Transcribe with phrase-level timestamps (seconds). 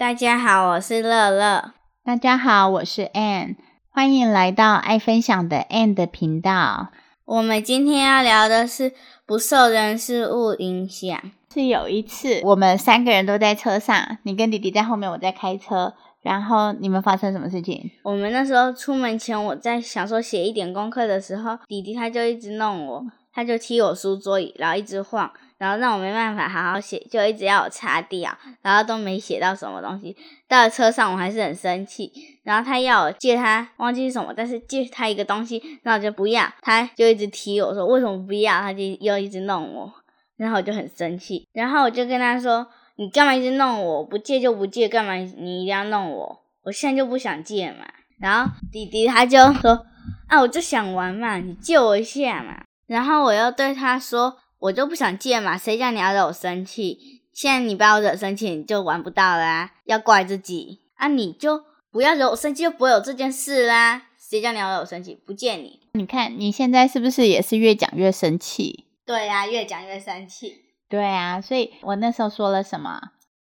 [0.00, 1.74] 大家好，我是乐乐。
[2.02, 3.56] 大家好，我是 Ann，
[3.90, 6.88] 欢迎来到爱分享的 Ann 的频道。
[7.26, 8.94] 我们今天要聊的是
[9.26, 11.20] 不受人事物影响。
[11.52, 15.92] 是有一次，我们三个人都在车上，你跟弟弟在后面，我在开车。
[16.22, 17.90] 然后你们发生什么事情？
[18.02, 23.04] 我们那时候出门前，我在想说写一点功课的时候，弟弟他就一直弄我，
[23.34, 25.30] 他就踢我书桌椅，然后一直晃，
[25.60, 30.16] 然后让我没办法好好写，就一直要我擦掉，然后都没写到什么东西。
[30.48, 32.10] 到了车上，我还是很生气，
[32.42, 39.92] 然后他要我借他，忘记是什么，但是借他一个东西，那我就不要，他就一直踢我说为什么不要，他就又一直弄我，
[40.36, 42.66] 然后我就很生气，然后我就跟他说。
[42.96, 44.04] 你干嘛一直弄我？
[44.04, 46.42] 不借就不借，干嘛你一定要弄我？
[46.64, 47.86] 我现在就不想借嘛。
[48.18, 49.86] 然后弟弟他就说
[50.28, 57.22] ：“啊，我就想玩嘛，你借我一下嘛。”然后我又对他说：“我就不想借嘛，谁叫你要惹我生气？
[57.32, 61.08] 现在你把我惹生气，你就玩不到啦，要怪自己啊！
[61.08, 64.08] 你就不要惹我生气，就不会有这件事啦。
[64.18, 65.14] 谁叫你要惹我生气？
[65.14, 65.80] 不借你。
[65.94, 68.86] 你看你现在是不是也是越讲越生气？
[69.06, 73.00] 对呀，越讲越生气。”对啊，所以我那时候说了什么？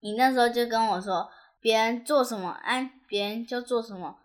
[0.00, 1.28] 你那时候就跟我说，
[1.61, 4.16] 别人做什么，哎，别人就做什么，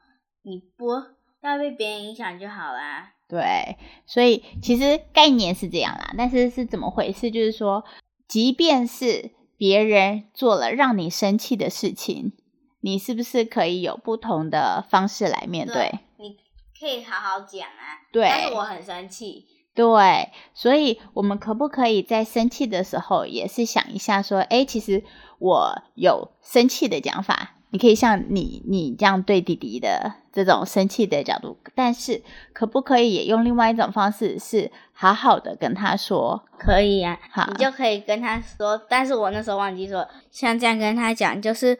[0.44, 0.94] 你不
[1.42, 3.14] 要被别人影响就好啦。
[3.28, 7.32] 对，所以其实概念是这样啦，但是是怎么回事？
[7.32, 7.84] 就是说，
[8.28, 12.34] 即便是别人做了让你生气的事情，
[12.82, 16.00] 你是不是可以有不同的方式来面对？
[16.18, 16.38] 你
[16.80, 18.06] 可以好好讲啊。
[18.12, 18.28] 对。
[18.30, 19.48] 但是我很生气。
[19.74, 25.04] 对，所以我们可不可以在生气的时候，也是想一下说，哎，其实
[25.40, 27.56] 我有生气的讲法。
[27.76, 32.24] 你可以像你你这样对弟弟的这种生气的角度，但是
[32.54, 36.42] 可不可以也用另外一种方式，是好好的跟他说？
[36.58, 38.82] 可以呀，好，你就可以跟他说。
[38.88, 41.78] 但是我那时候忘记说，像这样跟他讲，就是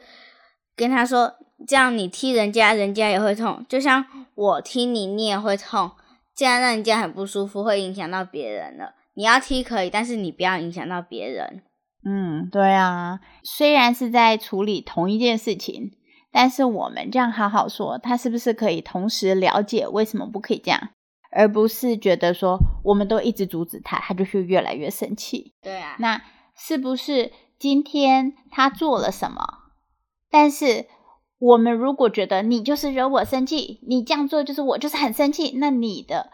[0.76, 1.32] 跟他说，
[1.66, 5.92] 这样你踢人家，人家也会痛；就像我踢你，你也会痛。
[6.34, 8.92] 这样让人家很不舒服，会影响到别人了。
[9.14, 11.62] 你要踢可以，但是你不要影响到别人。
[12.08, 13.18] 嗯，对啊。
[13.42, 15.90] 虽然是在处理同一件事情，
[16.30, 20.90] 但是我们这样好好说，他是不是可以同时了解为什么不可以这样，
[21.32, 25.54] 而不是觉得说我们都一直阻止他，他就是越来越生气。
[25.60, 25.96] 对啊。
[25.98, 26.22] 那
[26.56, 29.44] 是不是今天他做了什么？
[30.30, 30.86] 但是。
[31.38, 36.30] 我们如果觉得你就是惹我生气，你这样做就是我就是很生气，那你的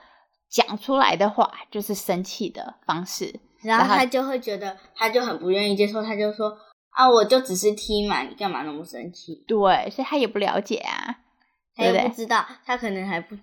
[0.49, 6.56] 讲出来的话就是生气的方式，然后他就会觉得他就很不愿意接受，他就说
[6.91, 9.45] 啊，我就只是踢嘛，你干嘛那么生气？
[9.47, 11.19] 对，所以他也不了解啊，
[11.75, 13.37] 他也不知道，他可能还不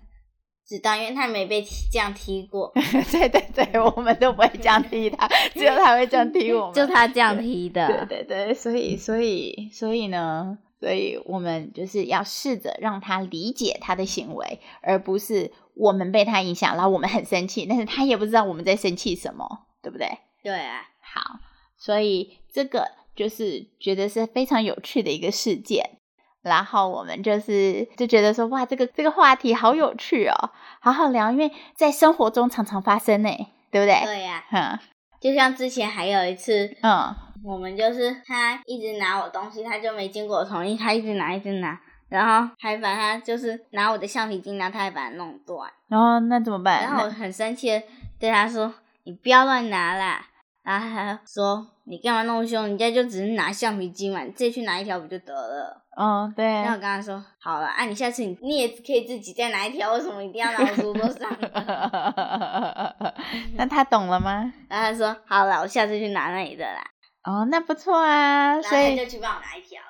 [0.66, 2.72] 知道，因为他没被这样踢过。
[3.10, 8.06] 对对对，我们都不会这样踢他，只有他会这样踢我们， 就他这样踢的。
[8.06, 10.58] 对对对，所以所以所以呢？
[10.78, 20.08] 所以我们就是要试着让他理解他的行为，而不是我们被他影响，然后我们很生气，但是他也不知道我们在生气什么，对不对？
[20.42, 20.82] 对啊。
[21.02, 21.38] 好，
[21.76, 25.98] 所以这个就是觉得是非常有趣的一个事件，
[26.42, 33.28] 然后我们就是就觉得说，哇，这个这个话题好有趣哦，好好聊，因为在生活中常常发生呢，
[33.70, 34.00] 对不对？
[34.04, 34.44] 对呀。
[34.52, 34.78] 嗯，
[35.20, 37.14] 就像之前还有一次，嗯。
[37.42, 41.80] 我们就是他一直拿我东西，他就没经过我同意，他一直拿一直拿，
[42.10, 45.72] 然后还把他就是拿我的橡皮筋，然后他还把它弄断。
[45.88, 46.82] 然后那怎么办？
[46.82, 47.82] 然后我很生气的
[48.18, 48.74] 对他说
[49.10, 50.24] ：“你不要乱拿啦！”
[50.62, 52.62] 然后他说：“你干嘛那么凶？
[52.64, 56.44] 人家就只是拿橡皮筋嘛，你自己去拿一条不就得了？”哦，对。
[56.46, 61.28] 然后我跟他说：“好了，啊，你下次你你也可以自己再拿一条，为什么一定要拿我书桌上？”
[63.56, 64.52] 那他懂了吗？
[64.68, 66.80] 然后他说：“好了，我下次去拿那里的啦。”
[67.24, 69.89] 哦，那不错啊，所以就去帮我拿一条了。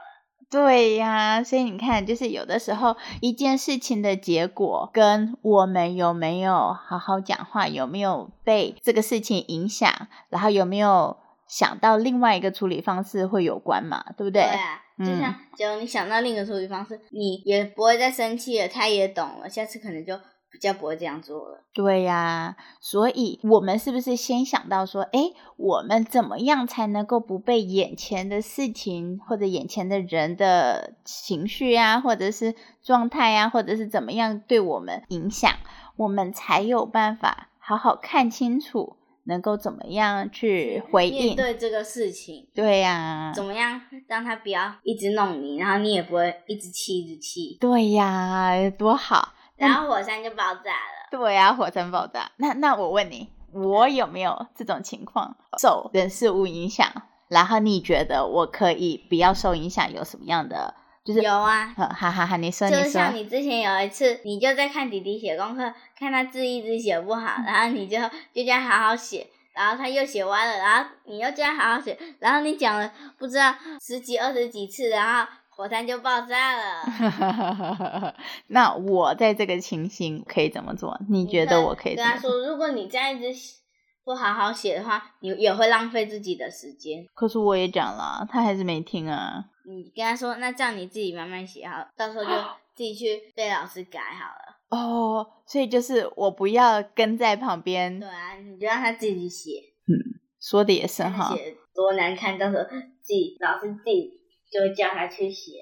[0.51, 11.17] 对呀，所以你看，就是有的时候一件事情的结果跟我们有没有好好讲话，有没有被这个事情影响，然后有没有
[11.47, 14.05] 想到另外一个处理方式会有关嘛？
[14.17, 14.43] 对不对？
[14.43, 20.19] 对啊，就像假如你想到另一个处理方式，你也不会再生气了，他也懂了，下次可能就。
[20.51, 21.65] 比较不会这样做了。
[21.73, 35.53] 对呀，所以我们是不是先想到说，哎，我们怎么样才能够不被眼前的事情或者眼前的人的情绪啊，或者是状态啊，或者是怎么样对我们影响，
[35.97, 42.49] 我们才有办法好好看清楚，能够怎么样去回应对这个事情？
[42.53, 47.57] 对呀，怎么样让他不要一直弄你，然后你也不会一直气一直气？
[47.61, 49.35] 对呀，多好。
[49.61, 51.09] 然后火山就爆炸了。
[51.11, 52.31] 对呀，火山爆炸。
[52.37, 56.87] 那那我问你，我有没有这种情况受人事物影响，
[57.29, 60.75] 然后你觉得我可以不要受影响，有什么样的？
[61.03, 67.99] 就是有啊，呃哈哈哈，你说你说就像，你之前有一次，你就在看弟弟写功课，看他字一直写不好，然后你就
[68.33, 78.15] 就叫他好好写，然后他又写歪了，然后你又叫他好好写，然后你讲了不知道十几二十几次，然后火山就爆炸了。
[78.49, 80.99] 那我在这个情形可以怎么做？
[81.11, 82.31] 你觉得我可以怎么做？
[82.31, 83.59] 跟他说，如果你这样一直写
[84.03, 87.05] 不好好写的话，你也会浪费自己的时间。
[87.13, 89.45] 可是我也讲了，他还是没听啊。
[89.67, 92.31] 你跟他说，那这样你自己慢慢写好，到时候就
[92.75, 94.57] 自己去被老师改好了。
[94.71, 101.37] 哦，所以就是我不要跟在旁边对，啊，你就让他自己写，嗯说的也是哈。
[101.37, 104.20] 写多难看，到时候自己老师自己
[104.51, 105.53] 就会叫他去写。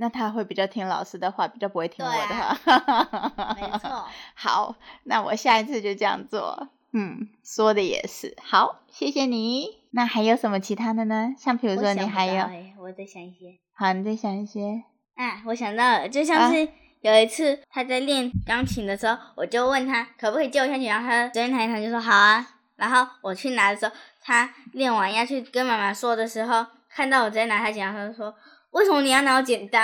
[0.00, 3.54] 那他会比较听老师的话，比较不会听我的话。
[3.54, 6.68] 没错， 好，那我下一次就这样做。
[6.92, 8.36] 嗯，说的也是。
[8.42, 9.78] 好，谢谢你。
[9.90, 11.34] 那还有什么其他的呢？
[11.36, 12.48] 像比如说你还有，
[12.78, 13.58] 我再想一些。
[13.74, 14.84] 好，你再想一些。
[15.16, 16.68] 啊，我想到了，就像是
[17.00, 22.46] 有一次他在练钢琴的时候，我就问他可不可以借我下去，然后他随便弹一弹就说好啊。
[22.76, 23.92] 然后我去拿的时候，
[24.22, 28.34] 他练完要去跟妈妈说的时候，看到我在拿他剪刀，他就说
[28.70, 29.78] 为什么你要拿我剪刀？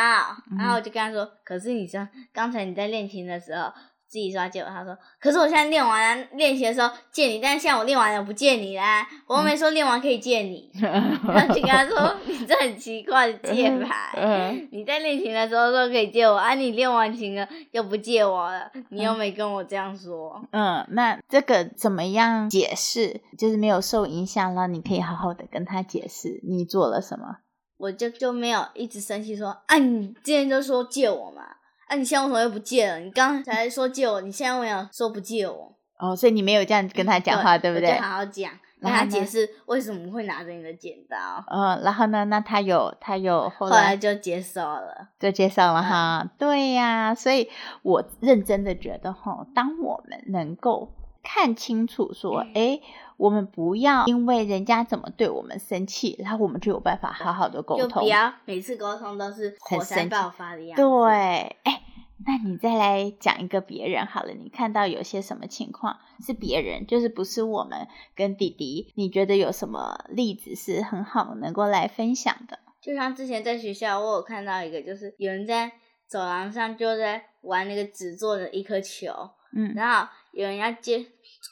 [0.59, 3.73] 然后我就跟他说，可是你说刚才你在练琴的时候。
[4.15, 10.71] 自己说要借我，他说：“可是我现在练完了，练习的时候借你，但是现在我练完了不借你啦，我又没说练完可以借你。
[10.81, 20.41] 然后就跟他说：“你这很奇怪的借法， 嗯你在练琴的时候说可以借我，啊，你练完琴了又不借我了，你又没跟我这样说。
[20.53, 23.21] 嗯，那这个怎么样解释？
[23.37, 27.39] 就是没有受影响了，你可以好好的跟他解释你做了什么。
[27.79, 31.43] 我就就没有一直生气说，啊，你之前就说借我嘛，
[31.89, 32.99] 啊，你现在为什么又不借了？
[33.01, 35.77] 你刚才说借我，你现在为什么说不借我？
[35.99, 38.03] 哦，所以你没有这样跟他讲话，对不对我就？
[38.03, 38.51] 好好讲，
[38.81, 42.25] 跟他解释为什么会拿着你的剪刀，嗯，然后呢？
[42.27, 45.09] 那他有他有后后来来就接受了。
[45.19, 46.31] 就接受了嗯哈。
[46.37, 47.49] 对呀，所以
[47.83, 50.93] 我认真的觉得哈，当我们能够
[51.23, 52.83] 看清楚说，嗯诶，
[53.17, 58.07] 我们不要因为人家怎么对我们生气，然后我们就有办法好好的沟通就不。
[58.07, 60.83] 要每次沟通都是火山爆发的样子。
[60.83, 61.83] 对，哎，
[62.27, 72.59] 那你再来讲一个别人好了，你看到有些什么情况是别人，就是不是我们跟弟弟，你觉得有什么例子是很好能够来分享的？
[72.81, 75.73] 就像之前在学校，我有看到一个，就是有人在
[76.07, 79.11] 走廊上就在玩那个纸做的一颗球，
[79.57, 81.07] 嗯然后有人要借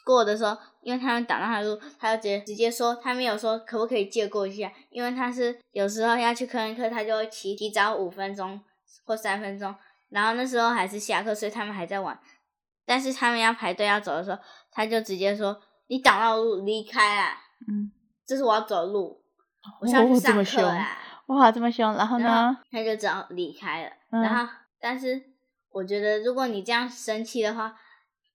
[0.05, 8.59] 过的时候，因为他们挡到他的路，他就直接直接说他没有说可不可以借过一下，因为他是有时候要去科任课，他就会提提早五分钟
[9.05, 9.73] 或三分钟，
[10.09, 12.19] 然后那时候还是下课，所以他们还在玩，
[12.85, 14.39] 但是他们要排队要走的时候，
[14.71, 17.37] 他就直接说你挡到路离开啦，
[17.69, 17.91] 嗯，
[18.25, 19.23] 这是我要走的路，
[19.79, 20.97] 我是要去上课啦。
[21.27, 22.63] 哇，这么凶，然后呢后？
[22.69, 23.89] 他就只好离开了。
[24.11, 25.23] 嗯然后，但是
[25.71, 27.73] 我觉得，如果你这样生气的话，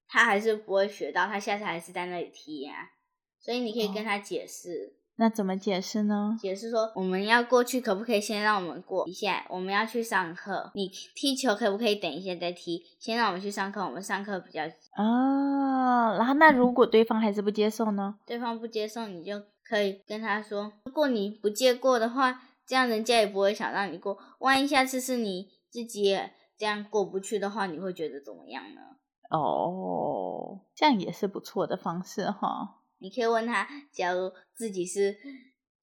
[0.08, 2.90] 他还是不会学到，他下次还是在那里踢呀、
[3.38, 6.36] 所以你可以跟他解释，那怎么解释呢？
[6.40, 9.44] 解释说我们要过去，可不可以先让我们过一下？
[9.50, 12.82] 我们要去上课，你踢球可不可以等一下再踢？
[12.98, 14.62] 先让我们去上课，我们上课比较。
[14.96, 18.14] 哦，然后那如果对方还是不接受呢？
[18.24, 24.16] 对方不接受，你就可以跟他说，如果你不借过的话，这样人家也不会想让你过。
[24.38, 28.80] 万一下次是你自己也这样过不去的话，你会觉得怎么样呢？
[29.28, 32.80] 哦，这样也是不错的方式哈。
[32.98, 35.16] 你可以问他，假如自己是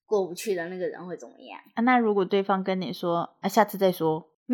[0.06, 1.60] 过不去的那个人会怎么样？
[1.76, 4.30] 啊，那如果对方跟你说啊，下次再说，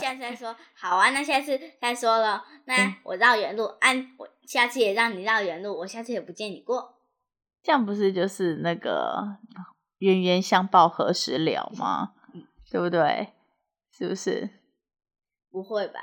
[0.00, 2.44] 下次再说，好啊，那下次再说了。
[2.66, 6.96] 那我绕远路，按我下次也让你绕远路，我下次也不见你过。
[7.62, 9.38] 这样不是就是那个
[9.98, 12.14] 冤冤相报何时了吗？
[12.32, 13.32] 嗯对不对？
[13.90, 14.48] 是不是？
[15.50, 16.00] 不会吧？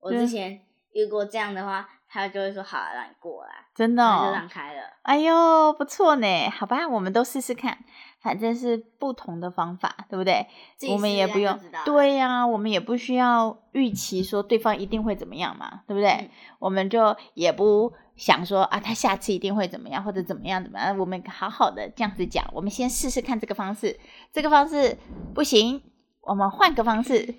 [0.00, 4.48] 我之前遇过这样的话，他就会说好、啊，让你过来，真的、就哦让？
[4.48, 4.82] 开了。
[5.02, 6.50] 哎呦，不错呢。
[6.50, 7.78] 好吧，我们都试试看，
[8.20, 10.46] 反正是不同的方法，对不对？
[10.90, 16.10] 我们也不用对呀、我们也不需要预期说对方一定会怎么样嘛，对不对？
[16.10, 20.96] 嗯我们就也不想说啊，他下次一定会怎么样，或者怎么样怎么样。
[20.96, 23.98] 我们好好的这样子讲，我们先试试看这个方式，
[24.32, 24.96] 这个方式
[25.34, 25.82] 不行，
[26.20, 27.34] 我们换个方式，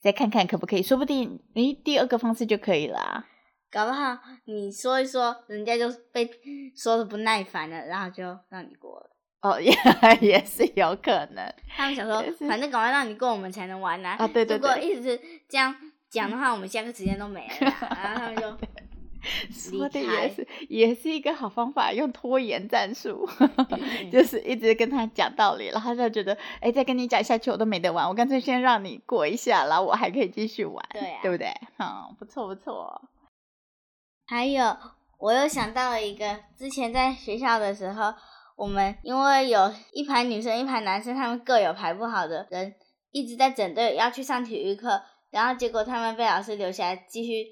[0.00, 3.26] 再看看可不可以，说不定诶第二个方式就可以了啊。
[3.70, 6.28] 搞不好你说一说，人家就被
[6.76, 9.10] 说的不耐烦了，然后就让你过了。
[9.42, 9.72] 哦， 也
[10.20, 11.44] 也是有可能
[11.76, 15.74] 他们想说反正赶快让你过，我们才能玩呐、啊对对如果对一直这样
[16.10, 17.54] 讲的话，我们下课时间都没了。
[17.60, 18.50] 然后他们就
[19.50, 23.28] 说的也是，也是一个好方法，用拖延战术，
[24.12, 31.48] 就是一直跟他讲道理，然后他就觉得，哎，再跟你讲下去我都没得玩，我干脆先让你过一下，然后我还可以继续玩，对啊对不对？
[31.78, 33.00] 嗯，不错不错，
[34.26, 34.76] 还有，
[35.18, 38.14] 我又想到了一个，之前在学校的时候，
[38.56, 42.74] 我们因为有一排女生，一排男生，他们各有排不好的人，
[43.10, 47.46] 一直在整队要去上体育课，然后结果他们被老师留下来继续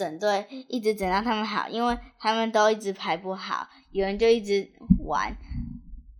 [0.00, 4.66] 整队，一直整到他们好，因为他们都一直排不好，有人就一直
[5.04, 5.36] 玩。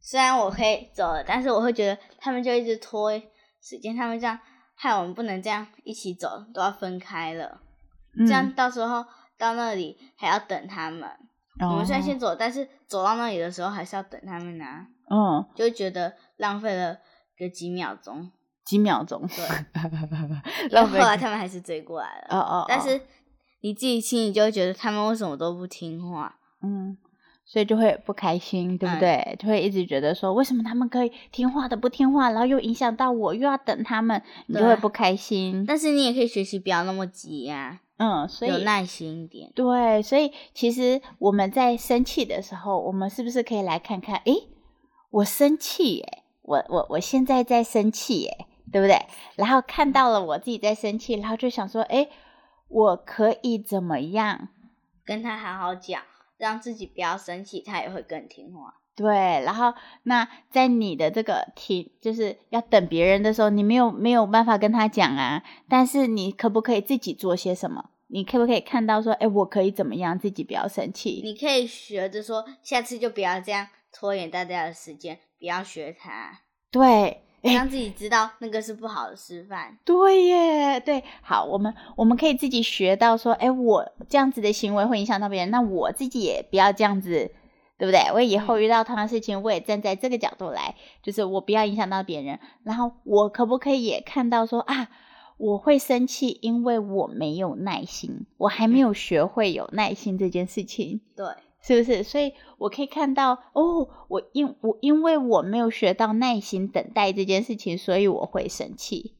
[0.02, 3.10] 虽然我可以走了，但是我会觉得他们就一直拖
[3.62, 4.38] 时间，他们这样
[4.74, 7.62] 害我们不能这样一起走，都要分开了。
[8.26, 9.04] 这样嗯到时候
[9.38, 11.08] 到那里还要等他们。
[11.60, 16.98] 我们虽然哦先走，但是走到那里的时候还是要等他们啊，嗯就觉得浪费了
[17.38, 18.30] 个几秒钟。
[18.62, 19.44] 几秒钟，对，
[20.70, 22.26] 然浪费后后来他们还是追过来了。
[22.30, 23.00] 哦哦，哦但是
[23.60, 26.36] 你自己心里就会觉得他们为什么都不听话？
[26.62, 26.96] 嗯，
[27.44, 29.36] 所以就会不开心，对不嗯对？
[29.38, 35.64] 就会一直觉得说，为什么他们可以听话的不听话，然后又影响到我，又要等他们，你就会不开心。
[35.66, 39.50] 但是你也可以学习不要那么急呀、嗯，所以有耐心一点。
[39.54, 44.16] 对，所以其实我们在生气的时候，我们是不是可以来看看？
[44.24, 44.48] 诶，
[45.10, 48.96] 我生气耶，我我我现在在生气耶，对不对？
[49.36, 52.08] 然后看到了我自己在生气，然后就想说，诶，
[52.70, 54.48] 我可以怎么样？
[55.04, 56.00] 跟他好好讲，
[56.38, 58.76] 让自己不要生气，他也会更听话。
[58.94, 59.74] 对，然后
[60.04, 67.90] 那在你的这个题，就是要等别人的时候，你没有没有办法跟他讲啊，但是你可不可以自己做些什么？
[68.08, 71.22] 你可不可以看到说，哎，我可以怎么样，自己不要生气？
[71.24, 79.78] 你可以学着说，下次就不要这样拖延大家的时间，不要学他，对，哎，让自己知道那个是不好的示范。
[79.84, 87.32] 对耶，对，好，我们我们可以自己学到说，哎，我这样子的行为会影响到别人，那我自己也不要这样子，
[87.78, 88.00] 对不对？
[88.12, 94.88] 我以后遇到同样的事情，我也站在这个角度来，就是我不要影响到别人，然后我可不可以也看到说啊，
[95.38, 101.00] 我会生气，因为我没有耐心，我还没有学会有耐心这件事情。
[101.16, 101.26] 对，
[101.62, 102.02] 是不是？
[102.02, 109.14] 所以我可以看到，哦，我因我因为我没有学到耐心等待这件事情，所以我会生气，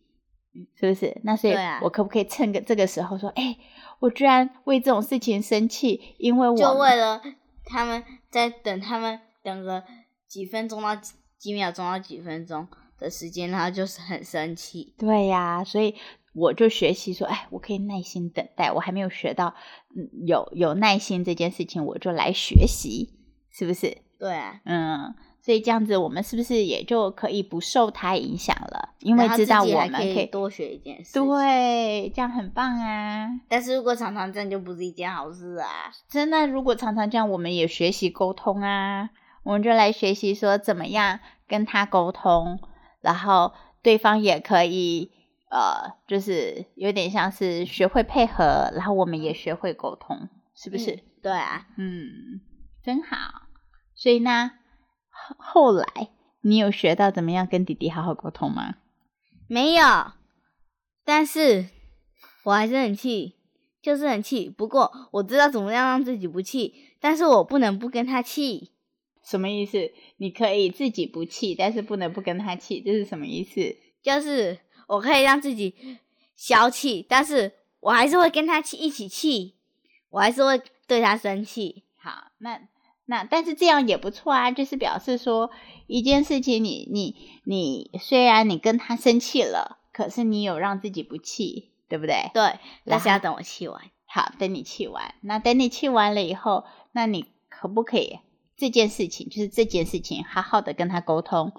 [0.75, 1.21] 是不是？
[1.25, 3.57] 那所以我可不可以趁个这个时候说，哎、
[4.01, 7.21] 我居然为这种事情生气，因为我就为了
[7.65, 9.85] 他们在等他们等个
[10.27, 12.67] 几分钟到几几秒钟到几分钟
[12.99, 14.95] 的时间，然后就是很生气。
[14.99, 15.95] 对呀、所以
[16.33, 19.55] 我就学习说，哎，我可以耐心等待，我还没有学到，
[19.97, 23.15] 嗯，有有耐心这件事情，我就来学习，
[23.51, 23.99] 是不是？
[24.19, 28.91] 对啊，嗯，所以这样子，我们是不是也就可以不受他影响了？
[29.01, 33.29] 因为知道我们可以可多学一件事。，对，这样很棒啊！
[33.49, 35.91] 但是如果常常这样，就不是一件好事啊。
[36.07, 39.09] 真的，如果常常这样，我们也学习沟通啊，
[39.43, 41.19] 我们就来学习说怎么样
[41.49, 42.61] 跟他沟通，
[43.01, 45.11] 然后对方也可以
[45.51, 50.93] 呃，就是有点像是学会配合，然后我们也学会沟通，是不是？
[50.93, 52.41] 嗯对啊，嗯，
[52.83, 53.17] 真好。
[53.95, 54.53] 所以呢，
[55.11, 55.85] 后后来
[56.41, 58.77] 你有学到怎么样跟弟弟好好沟通吗？
[59.47, 59.83] 没有，
[61.05, 61.67] 但是
[62.45, 63.35] 我还是很气，
[63.83, 64.49] 就是很气。
[64.49, 68.71] 不过我知道怎么样让自己不气，但是我不能不跟他气。
[69.23, 69.93] 什么意思？
[70.17, 73.61] 你可以自己不气，但是不能不跟他气，这是什么意思？
[74.03, 74.59] 就是
[74.91, 75.75] 我可以让自己
[76.35, 79.55] 消气，但是我还是会跟他气一起气，
[80.11, 81.85] 我还是会对他生气。
[81.97, 82.61] 好，那
[83.07, 85.53] 那但是这样也不错啊，就是表示说
[85.87, 92.31] 一件事情你，你你虽然你跟他生气了，可是你有让自己不气，对不对？
[92.35, 93.81] 对，但是要等我气完。
[94.07, 98.19] 好，等你气完，那等你气完了以后，那你可不可以
[98.57, 101.53] 这件事情，就是这件事情，好好的跟他沟通。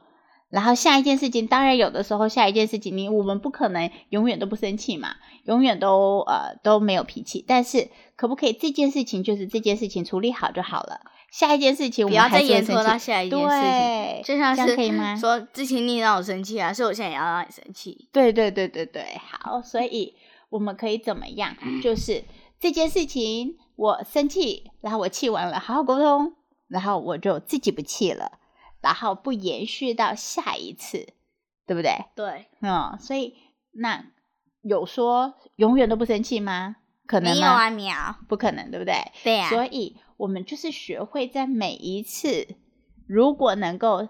[0.51, 5.15] 然后下一件事情，当然有的时候下一件事情，你我们不可能永远都不生气嘛，
[5.46, 7.43] 永远都呃都没有脾气。
[7.48, 11.00] 但是可不可以这件事情就是这件事情处理好就好了？
[11.31, 13.05] 下一件事情我们不要再延拖到气。
[13.05, 18.10] 下一件事情，对，就像是可以吗说之前你让我生气啊，所以我现在也要让你生气。
[18.12, 20.13] 对对对对对，好，所以
[20.50, 21.55] 我们可以怎么样？
[21.81, 22.25] 就是
[22.60, 26.34] 这件事情我生气，然后我气完了，好好沟通，
[26.67, 28.29] 然后我就自己不气了，
[28.82, 31.14] 然后不延续到下一次，
[31.66, 32.06] 对不对？
[32.16, 33.36] 对，嗯，所以
[33.72, 34.06] 那
[34.62, 36.76] 有说永远都不生气吗？
[37.08, 37.40] 可能吗？
[37.40, 38.16] 没有啊，秒。
[38.28, 38.96] 不可能，对不对？
[39.24, 42.56] 对啊，所以我们就是学会在每一次，
[43.08, 44.08] 如果能够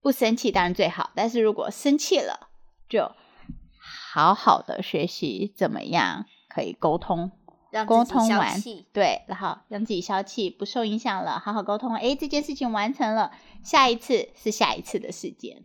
[0.00, 1.10] 不生气，当然最好。
[1.14, 2.48] 但是如果生气了，
[2.88, 3.12] 就
[4.12, 7.43] 好好的学习怎么样可以沟通，沟
[7.74, 8.62] 让自己通完，
[8.92, 13.32] 对，然后让自己消气，不受影响了，好好沟通，哎，这件事情完成了，
[13.64, 15.64] 下一次是下一次的事件，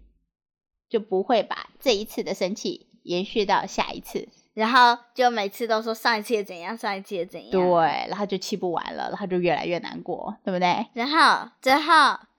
[0.90, 4.28] 就不会把这一次的生气延续到下一次。
[4.56, 7.52] 然后就每次都说上一次也怎样，上一次也怎样。
[7.52, 10.88] 对，然后就气不完了，然后就越来越难过，对不对？
[10.94, 11.94] 然后最后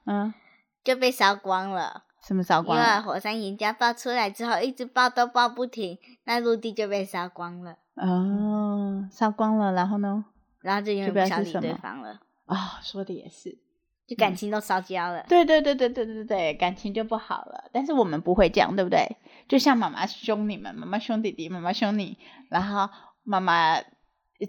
[0.06, 0.34] 嗯，
[0.82, 3.00] 就被烧光了，什么烧光因为？
[3.00, 10.24] 火山岩浆爆出来之后，一直爆都爆不停，那陆地就被烧光了，哦，烧光了，然后呢？
[10.60, 13.58] 然后就永这表远不想理对方了，啊、说的也是。
[14.06, 15.24] 就感情都烧焦了。
[15.28, 17.70] 对对对对对对对，感情就不好了。
[17.72, 19.06] 但是我们不会这样，对不对？
[19.48, 22.90] 就像妈妈凶你们，妈妈凶弟弟，妈妈凶你，然后
[23.22, 23.80] 妈妈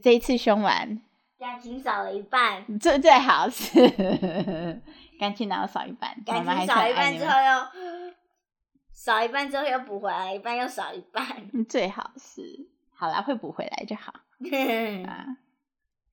[0.01, 0.99] 这一次凶完，
[1.39, 4.81] 感情少了一半，最最好是
[5.21, 6.17] 感情哪有少一半？
[6.25, 8.13] 妈感情少一半之后又
[8.91, 11.23] 少一半之后又补回来一半，又少一半。
[11.53, 12.41] 嗯最好是
[12.95, 14.11] 好啦，会补回来就好
[15.05, 15.27] 啊。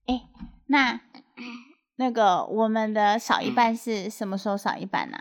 [0.07, 0.29] 哎，
[0.67, 1.01] 那
[1.97, 5.19] 那个我们的少一半是什么时候少一半呢、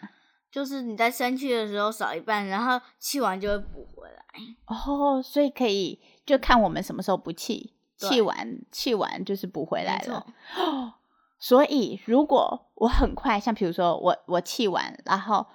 [0.52, 4.18] 就是你在生气的时候少一半，然后气完就会补回来。
[4.66, 10.94] 哦，所以可以就看我们什么时候不气，对气完气完就是补回来了错。
[11.40, 15.46] 所以如果我很快，像比如说我我气完，然后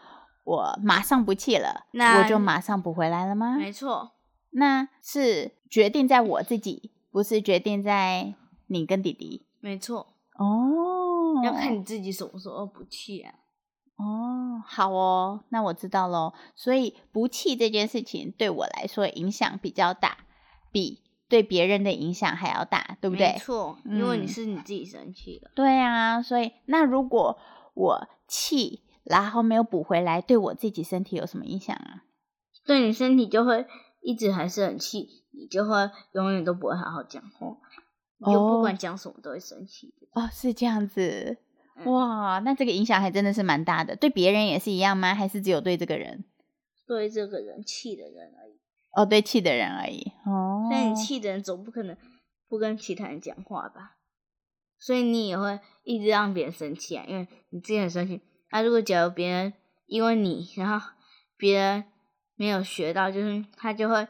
[0.44, 3.56] 我马上不气了，那我就马上补回来了吗？
[3.58, 4.12] 没错，
[4.50, 8.34] 那是决定在我自己，不是决定在
[8.68, 11.42] 你跟弟弟没错，哦。
[11.42, 13.34] 要看你自己什么时候不气啊。
[13.96, 16.32] 哦，好哦，那我知道喽。
[16.54, 20.18] 所以不气这件事情对我来说影响比较大，
[20.70, 21.01] 比
[21.32, 23.38] 对别人的影响还要大，对不对没？
[23.38, 25.50] 错，因为你嗯是你自己生气了。
[25.54, 27.38] 对啊，所以那如果
[27.72, 32.04] 我气，然后没有补回来，对我自己身体有什么影响啊？
[32.66, 33.66] 对你身体就会
[34.02, 37.56] 一直还是很气，你就会永远都不会好好讲话，
[38.18, 40.20] 你就哦不管讲什么都会生气的。
[40.20, 41.38] 哦，是这样子，
[41.78, 43.96] 嗯哇，那这个影响还真的是蛮大的。
[43.96, 45.14] 对别人也是一样吗？
[45.14, 46.24] 还是只有对这个人？
[46.86, 48.60] 对这个人气的人而已，
[48.94, 50.12] 哦，对气的人而已。
[50.26, 51.97] 哦，但你气的人总不可能
[52.49, 53.96] 不跟其他人讲话吧？
[54.79, 58.20] 所以你也会一直让别人生气啊，因为你自己很生气。
[58.51, 59.53] 那、如果假如别人
[59.87, 60.90] 因为你，然后
[61.37, 61.85] 别人
[62.35, 64.09] 没有学到，就是他就会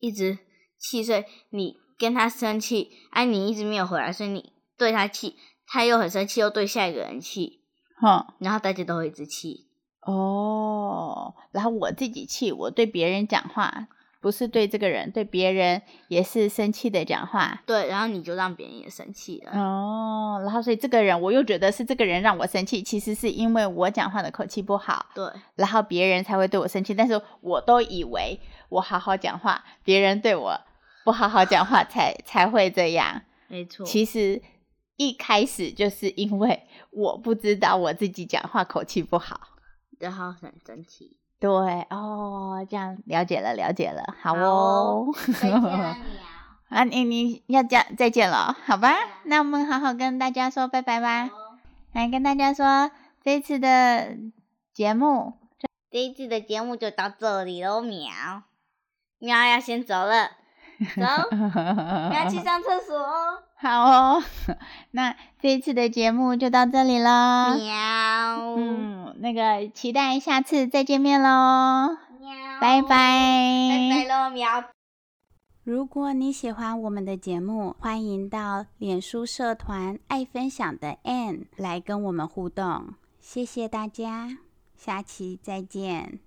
[0.00, 0.38] 一直
[0.78, 7.62] 气，所以你跟他生气，哎、你一直没有回来，所以你对他气，他又很生气，又对下一个人气，
[8.00, 8.34] 哼。
[8.40, 9.68] 然后大家都会一直气。
[10.00, 13.88] 哦，然后我自己气，我对别人讲话，
[14.24, 17.62] 不是对这个人，对别人也是生气的讲话。
[17.66, 19.52] 对，然后你就让别人也生气了。
[19.52, 26.94] 哦，然后所以这个人我又觉得是这个人让我生气，其实是因为我讲话的口气不好，对，然后别人才会对我生气。
[26.94, 30.58] 但是我都以为我好好讲话，别人对我
[31.04, 33.20] 不好好讲话才才会这样。
[33.48, 33.84] 没错。
[33.84, 34.40] 其实
[34.96, 39.38] 一开始就是因为我不知道我自己讲话口气不好。
[40.00, 41.18] 然后很生气。
[41.44, 45.06] 对哦，这样了解了，了解了，好好哦。
[45.38, 45.94] 再见了，
[46.70, 48.94] 啊，你你要讲再见了，好吧？
[49.24, 51.26] 那我们好好跟大家说拜拜吧。
[51.26, 51.34] 好
[51.92, 52.90] 来跟大家说，
[53.22, 54.16] 这次的
[54.72, 55.34] 节目，
[55.90, 58.08] 这一次的节目就到这里喽，喵。
[59.18, 60.30] 喵要先走了，
[60.96, 61.02] 走，
[62.08, 63.42] 喵去上厕所哦。
[63.64, 64.22] 好哦。
[64.92, 67.56] 那这一次的节目就到这里喽。
[67.56, 74.64] 喵，嗯，那个期待下次再见面喽，喵，拜拜，拜拜喽，喵。
[75.62, 82.92] 如果你喜欢我们的节目，欢迎到脸书社团“爱分享的 Ann” 来跟我们互动。
[83.18, 84.36] 谢谢大家，
[84.76, 86.23] 下期再见。